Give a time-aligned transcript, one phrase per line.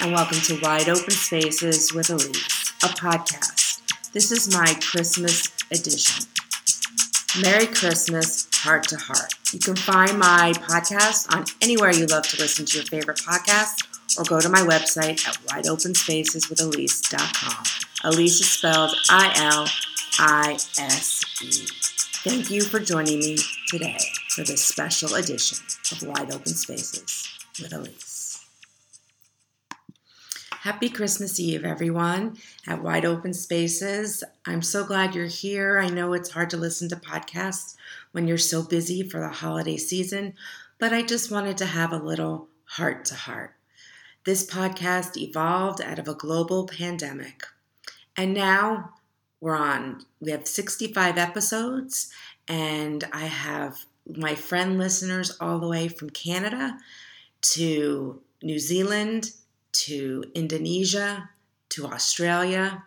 [0.00, 3.82] and welcome to Wide Open Spaces with Elise, a podcast.
[4.12, 6.26] This is my Christmas edition.
[7.40, 9.34] Merry Christmas, heart to heart.
[9.52, 13.86] You can find my podcast on anywhere you love to listen to your favorite podcast,
[14.18, 17.64] or go to my website at wideopenspaceswithelise.com.
[18.04, 19.68] Elise is spelled I L
[20.18, 21.66] I S E.
[22.28, 23.36] Thank you for joining me
[23.68, 23.98] today
[24.30, 25.58] for this special edition
[25.92, 27.28] of Wide Open Spaces
[27.60, 28.13] with Elise.
[30.64, 34.24] Happy Christmas Eve, everyone, at Wide Open Spaces.
[34.46, 35.78] I'm so glad you're here.
[35.78, 37.76] I know it's hard to listen to podcasts
[38.12, 40.32] when you're so busy for the holiday season,
[40.78, 43.52] but I just wanted to have a little heart to heart.
[44.24, 47.42] This podcast evolved out of a global pandemic,
[48.16, 48.94] and now
[49.42, 52.10] we're on, we have 65 episodes,
[52.48, 53.84] and I have
[54.16, 56.78] my friend listeners all the way from Canada
[57.52, 59.32] to New Zealand
[59.74, 61.30] to Indonesia,
[61.70, 62.84] to Australia,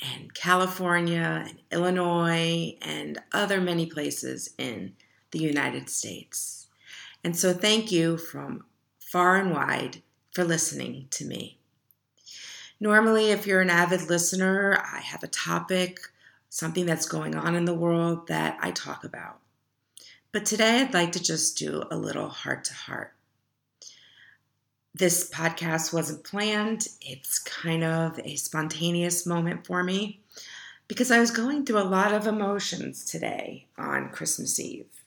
[0.00, 4.94] and California, and Illinois, and other many places in
[5.30, 6.66] the United States.
[7.24, 8.64] And so, thank you from
[8.98, 11.58] far and wide for listening to me.
[12.80, 16.00] Normally, if you're an avid listener, I have a topic,
[16.48, 19.38] something that's going on in the world that I talk about.
[20.32, 23.14] But today, I'd like to just do a little heart to heart
[24.94, 26.88] this podcast wasn't planned.
[27.00, 30.20] It's kind of a spontaneous moment for me
[30.86, 35.04] because I was going through a lot of emotions today on Christmas Eve.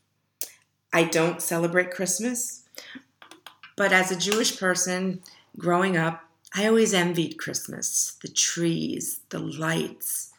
[0.92, 2.64] I don't celebrate Christmas,
[3.76, 5.22] but as a Jewish person
[5.58, 6.24] growing up,
[6.56, 10.32] I always envied Christmas the trees, the lights,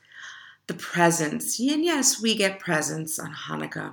[0.67, 1.61] the presents.
[1.61, 3.93] And yes, we get presents on Hanukkah,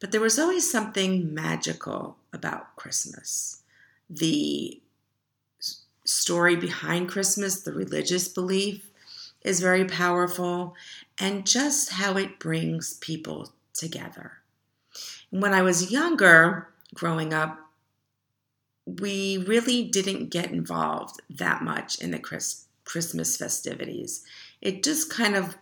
[0.00, 3.61] but there was always something magical about Christmas
[4.12, 4.80] the
[6.04, 8.90] story behind Christmas, the religious belief
[9.42, 10.74] is very powerful,
[11.18, 14.32] and just how it brings people together.
[15.30, 17.58] When I was younger, growing up,
[18.86, 24.24] we really didn't get involved that much in the Chris, Christmas festivities.
[24.60, 25.56] It just kind of,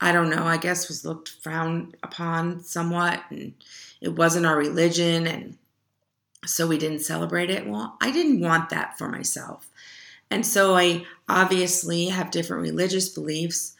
[0.00, 3.54] I don't know, I guess was looked frowned upon somewhat, and
[4.00, 5.58] it wasn't our religion, and
[6.44, 7.66] so we didn't celebrate it.
[7.66, 9.68] Well, I didn't want that for myself.
[10.30, 13.74] And so I obviously have different religious beliefs.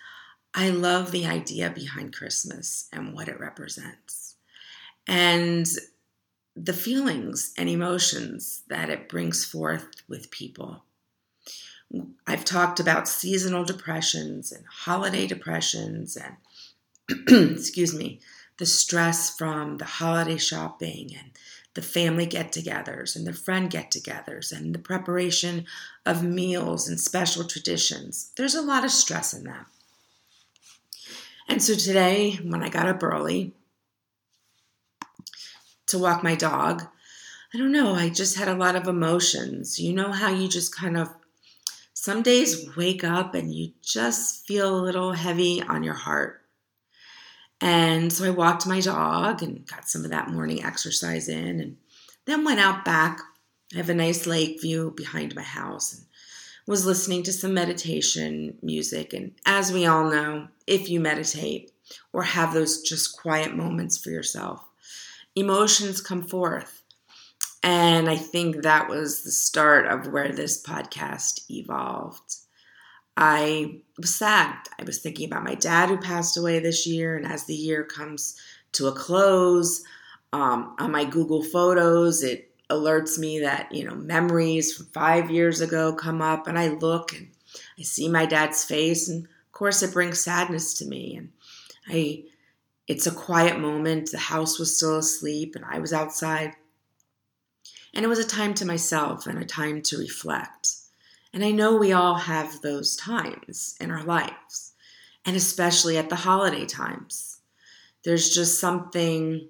[0.54, 4.36] I love the idea behind Christmas and what it represents.
[5.06, 5.66] And
[6.54, 10.84] the feelings and emotions that it brings forth with people.
[12.26, 16.36] I've talked about seasonal depressions and holiday depressions and,
[17.56, 18.20] excuse me,
[18.58, 21.30] the stress from the holiday shopping and
[21.74, 25.64] the family get togethers and the friend get togethers and the preparation
[26.04, 28.30] of meals and special traditions.
[28.36, 29.66] There's a lot of stress in that.
[31.48, 33.52] And so today, when I got up early
[35.86, 36.86] to walk my dog,
[37.54, 39.78] I don't know, I just had a lot of emotions.
[39.78, 41.10] You know how you just kind of
[41.94, 46.41] some days wake up and you just feel a little heavy on your heart.
[47.62, 51.76] And so I walked my dog and got some of that morning exercise in and
[52.24, 53.20] then went out back.
[53.72, 56.04] I have a nice lake view behind my house and
[56.66, 59.12] was listening to some meditation music.
[59.12, 61.70] And as we all know, if you meditate
[62.12, 64.64] or have those just quiet moments for yourself,
[65.36, 66.82] emotions come forth.
[67.62, 72.41] And I think that was the start of where this podcast evolved.
[73.16, 74.56] I was sad.
[74.78, 77.84] I was thinking about my dad who passed away this year, and as the year
[77.84, 78.36] comes
[78.72, 79.82] to a close,
[80.32, 85.60] um, on my Google Photos, it alerts me that you know memories from five years
[85.60, 87.28] ago come up, and I look and
[87.78, 91.16] I see my dad's face, and of course it brings sadness to me.
[91.16, 91.32] And
[91.88, 92.24] I,
[92.88, 94.10] it's a quiet moment.
[94.10, 96.54] The house was still asleep, and I was outside,
[97.92, 100.61] and it was a time to myself and a time to reflect.
[101.32, 104.72] And I know we all have those times in our lives,
[105.24, 107.38] and especially at the holiday times.
[108.04, 109.48] There's just something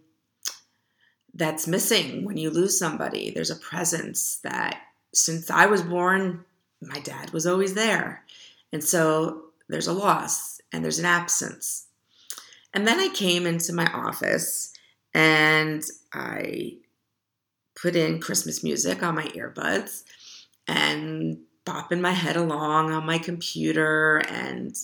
[1.34, 3.30] that's missing when you lose somebody.
[3.30, 4.82] There's a presence that
[5.14, 6.44] since I was born,
[6.80, 8.24] my dad was always there.
[8.72, 11.86] And so there's a loss and there's an absence.
[12.74, 14.72] And then I came into my office
[15.14, 16.76] and I
[17.74, 20.04] put in Christmas music on my earbuds
[20.66, 24.76] and bopping my head along on my computer and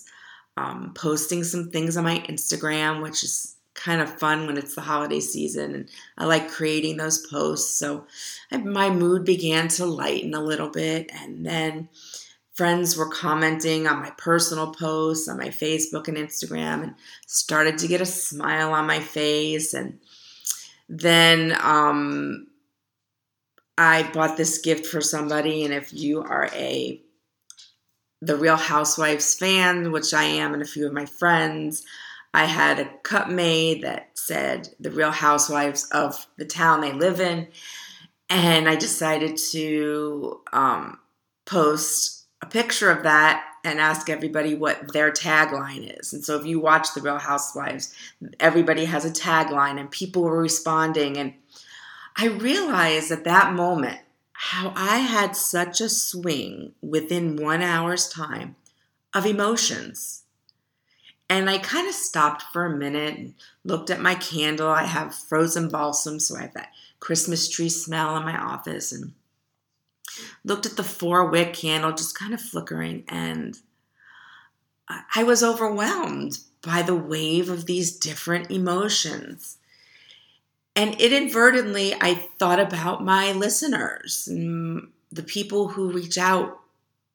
[0.56, 4.80] um, posting some things on my Instagram, which is kind of fun when it's the
[4.80, 7.78] holiday season and I like creating those posts.
[7.78, 8.06] So
[8.50, 11.88] my mood began to lighten a little bit and then
[12.54, 16.94] friends were commenting on my personal posts on my Facebook and Instagram and
[17.28, 20.00] started to get a smile on my face and
[20.88, 22.47] then um,
[23.78, 27.00] I bought this gift for somebody and if you are a
[28.20, 31.84] the Real Housewives fan, which I am and a few of my friends,
[32.34, 37.20] I had a cup made that said the Real Housewives of the town they live
[37.20, 37.48] in.
[38.28, 40.98] And I decided to um,
[41.46, 46.12] post a picture of that and ask everybody what their tagline is.
[46.12, 47.94] And so if you watch The Real Housewives,
[48.38, 51.16] everybody has a tagline and people were responding.
[51.16, 51.34] And
[52.20, 54.00] I realized at that moment
[54.32, 58.56] how I had such a swing within one hour's time
[59.14, 60.24] of emotions.
[61.30, 64.68] And I kind of stopped for a minute and looked at my candle.
[64.68, 69.12] I have frozen balsam, so I have that Christmas tree smell in my office and
[70.42, 73.04] looked at the four wick candle just kind of flickering.
[73.06, 73.58] And
[75.14, 79.57] I was overwhelmed by the wave of these different emotions.
[80.78, 86.60] And inadvertently, I thought about my listeners the people who reach out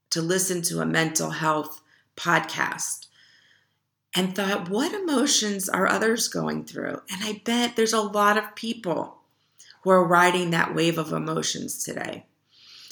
[0.10, 1.82] to listen to a mental health
[2.18, 3.06] podcast
[4.14, 7.04] and thought, what emotions are others going through?
[7.10, 9.20] And I bet there's a lot of people
[9.84, 12.26] who are riding that wave of emotions today.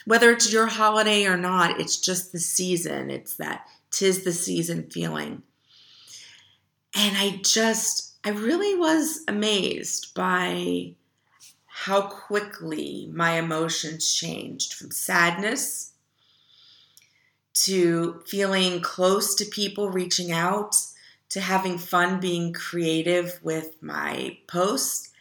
[0.06, 3.12] Whether it's your holiday or not, it's just the season.
[3.12, 5.44] It's that tis the season feeling.
[6.96, 10.94] And I just, I really was amazed by
[11.66, 15.94] how quickly my emotions changed from sadness
[17.54, 20.76] to feeling close to people reaching out
[21.30, 25.12] to having fun being creative with my posts,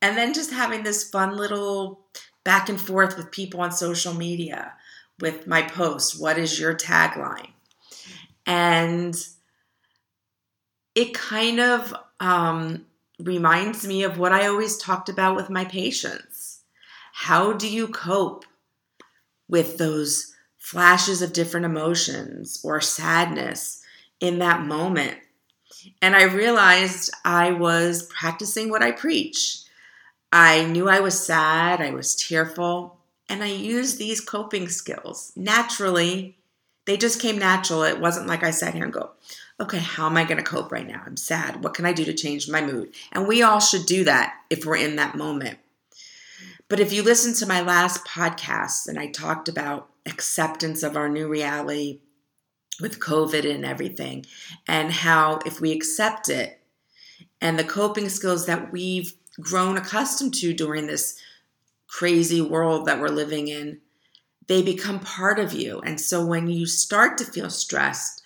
[0.00, 2.00] and then just having this fun little
[2.44, 4.72] back and forth with people on social media
[5.18, 6.16] with my posts.
[6.16, 7.50] What is your tagline?
[8.46, 9.14] And
[10.94, 12.86] it kind of um,
[13.18, 16.60] reminds me of what I always talked about with my patients.
[17.12, 18.44] How do you cope
[19.48, 23.82] with those flashes of different emotions or sadness
[24.20, 25.18] in that moment?
[26.02, 29.62] And I realized I was practicing what I preach.
[30.32, 32.98] I knew I was sad, I was tearful,
[33.28, 36.36] and I used these coping skills naturally.
[36.84, 37.82] They just came natural.
[37.82, 39.10] It wasn't like I sat here and go,
[39.60, 41.02] okay, how am I going to cope right now?
[41.04, 41.64] I'm sad.
[41.64, 42.94] What can I do to change my mood?
[43.12, 45.58] And we all should do that if we're in that moment.
[46.68, 51.08] But if you listen to my last podcast and I talked about acceptance of our
[51.08, 52.00] new reality,
[52.80, 54.26] with COVID and everything,
[54.66, 56.60] and how if we accept it
[57.40, 61.18] and the coping skills that we've grown accustomed to during this
[61.88, 63.80] crazy world that we're living in,
[64.46, 65.80] they become part of you.
[65.80, 68.22] And so when you start to feel stressed,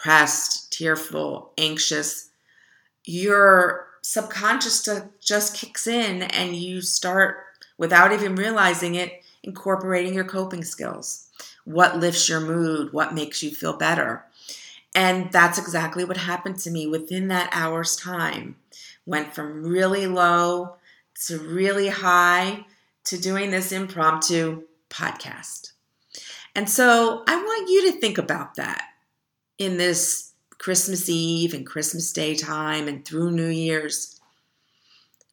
[0.00, 2.30] depressed, tearful, anxious,
[3.04, 4.88] your subconscious
[5.20, 7.44] just kicks in and you start,
[7.76, 11.26] without even realizing it, incorporating your coping skills
[11.64, 14.24] what lifts your mood, what makes you feel better.
[14.94, 18.56] And that's exactly what happened to me within that hour's time.
[19.06, 20.76] Went from really low
[21.26, 22.64] to really high
[23.04, 25.72] to doing this impromptu podcast.
[26.56, 28.89] And so I want you to think about that
[29.60, 34.18] in this Christmas Eve and Christmas Day time and through New Year's.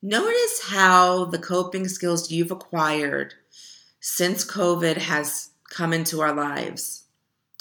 [0.01, 3.33] Notice how the coping skills you've acquired
[4.01, 7.05] since COVID has come into our lives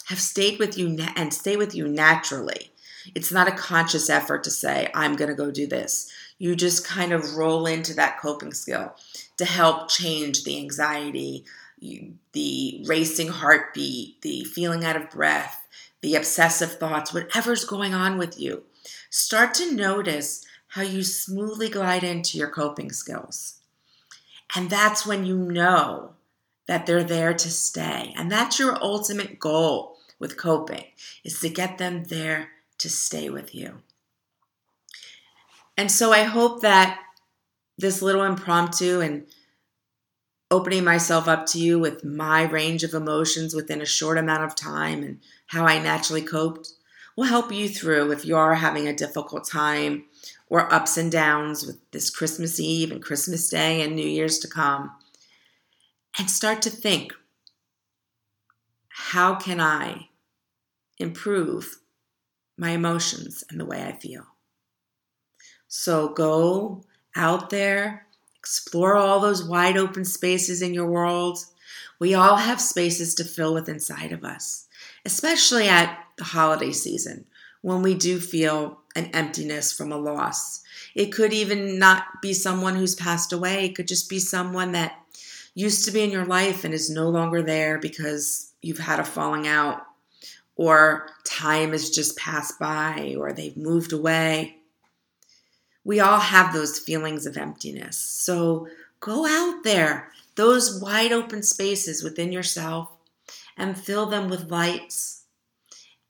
[0.06, 2.72] have stayed with you na- and stay with you naturally.
[3.14, 6.10] It's not a conscious effort to say, I'm going to go do this.
[6.38, 8.92] You just kind of roll into that coping skill
[9.36, 11.44] to help change the anxiety,
[12.32, 15.65] the racing heartbeat, the feeling out of breath,
[16.06, 18.62] the obsessive thoughts, whatever's going on with you.
[19.10, 23.58] Start to notice how you smoothly glide into your coping skills.
[24.54, 26.12] And that's when you know
[26.68, 28.14] that they're there to stay.
[28.16, 30.84] And that's your ultimate goal with coping
[31.24, 33.82] is to get them there to stay with you.
[35.76, 37.00] And so I hope that
[37.76, 39.26] this little impromptu and
[40.52, 44.54] opening myself up to you with my range of emotions within a short amount of
[44.54, 46.70] time and how I naturally coped
[47.16, 50.04] will help you through if you are having a difficult time
[50.48, 54.48] or ups and downs with this Christmas Eve and Christmas Day and New Year's to
[54.48, 54.92] come
[56.18, 57.12] and start to think
[58.88, 60.08] how can I
[60.98, 61.80] improve
[62.56, 64.24] my emotions and the way I feel?
[65.68, 66.82] So go
[67.14, 68.06] out there,
[68.38, 71.38] explore all those wide open spaces in your world.
[71.98, 74.65] We all have spaces to fill with inside of us,
[75.06, 77.24] especially at the holiday season
[77.62, 80.62] when we do feel an emptiness from a loss.
[80.94, 84.98] It could even not be someone who's passed away, it could just be someone that
[85.54, 89.04] used to be in your life and is no longer there because you've had a
[89.04, 89.86] falling out
[90.56, 94.56] or time has just passed by or they've moved away.
[95.84, 97.96] We all have those feelings of emptiness.
[97.96, 98.66] So
[98.98, 102.90] go out there, those wide open spaces within yourself,
[103.56, 105.24] and fill them with lights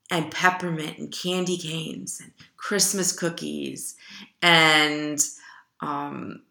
[0.09, 3.95] and peppermint and candy canes and Christmas cookies
[4.41, 5.23] and
[5.81, 6.43] um,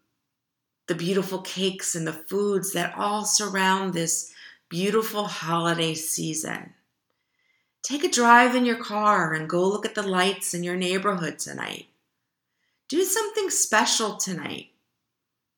[0.87, 4.33] the beautiful cakes and the foods that all surround this
[4.69, 6.73] beautiful holiday season.
[7.83, 11.39] Take a drive in your car and go look at the lights in your neighborhood
[11.39, 11.87] tonight.
[12.89, 14.67] Do something special tonight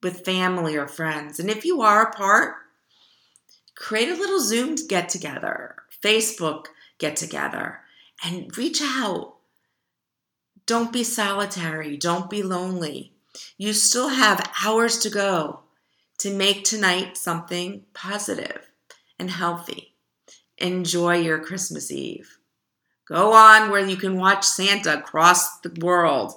[0.02, 1.40] with family or friends.
[1.40, 2.56] And if you are apart,
[3.80, 6.66] create a little Zoom get together, Facebook
[7.00, 7.80] get together,
[8.24, 9.38] and reach out.
[10.66, 11.98] Don't be solitary.
[11.98, 13.14] Don't be lonely.
[13.58, 15.62] You still have hours to go
[16.20, 18.70] to make tonight something positive
[19.18, 19.90] and healthy
[20.60, 22.38] enjoy your Christmas Eve.
[23.08, 26.34] Go on where you can watch Santa across the world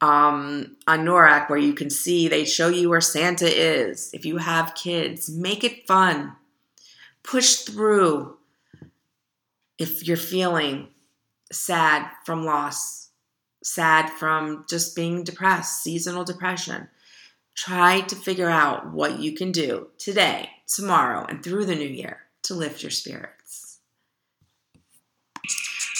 [0.00, 4.10] um, on NORAD, where you can see they show you where Santa is.
[4.14, 6.36] If you have kids, make it fun.
[7.22, 8.36] Push through
[9.78, 10.88] if you're feeling
[11.50, 13.10] sad from loss,
[13.62, 16.88] sad from just being depressed, seasonal depression.
[17.54, 22.18] Try to figure out what you can do today, tomorrow, and through the new year
[22.42, 23.78] to lift your spirits.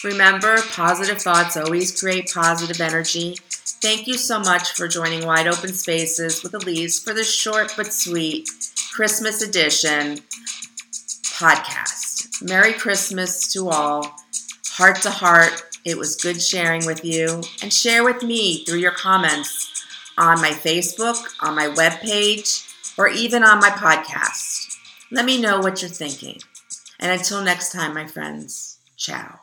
[0.04, 3.36] Remember, positive thoughts always create positive energy.
[3.82, 7.92] Thank you so much for joining Wide Open Spaces with Elise for this short but
[7.92, 8.48] sweet
[8.94, 10.18] Christmas edition
[11.40, 12.42] podcast.
[12.46, 14.14] Merry Christmas to all.
[14.72, 17.42] Heart to heart, it was good sharing with you.
[17.62, 19.86] And share with me through your comments
[20.18, 22.68] on my Facebook, on my webpage,
[22.98, 24.76] or even on my podcast.
[25.10, 26.40] Let me know what you're thinking.
[26.98, 29.39] And until next time, my friends, ciao.